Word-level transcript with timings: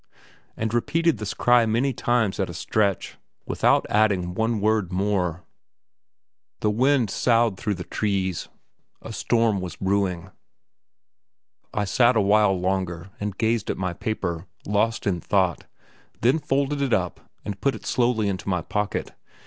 and 0.57 0.73
repeated 0.73 1.19
this 1.19 1.35
cry 1.35 1.63
many 1.63 1.93
times 1.93 2.39
at 2.39 2.49
a 2.49 2.55
stretch, 2.55 3.17
without 3.45 3.85
adding 3.87 4.33
one 4.33 4.59
word 4.59 4.91
more. 4.91 5.43
The 6.61 6.71
wind 6.71 7.11
soughed 7.11 7.59
through 7.59 7.75
the 7.75 7.83
trees; 7.83 8.49
a 9.03 9.13
storm 9.13 9.61
was 9.61 9.75
brewing. 9.75 10.31
I 11.71 11.85
sat 11.85 12.15
a 12.15 12.19
while 12.19 12.59
longer, 12.59 13.11
and 13.19 13.37
gazed 13.37 13.69
at 13.69 13.77
my 13.77 13.93
paper, 13.93 14.47
lost 14.65 15.05
in 15.05 15.21
thought, 15.21 15.67
then 16.21 16.39
folded 16.39 16.81
it 16.81 16.93
up 16.93 17.19
and 17.45 17.61
put 17.61 17.75
it 17.75 17.85
slowly 17.85 18.27
into 18.27 18.49
my 18.49 18.63
pocket. 18.63 19.11